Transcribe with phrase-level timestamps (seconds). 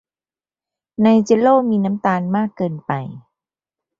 [1.03, 2.91] ในเจลโล่มีน้ำตาลมากเกินไป